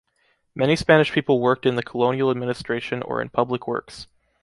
[0.55, 4.07] Many Spanish people worked in the colonial administration or in public works.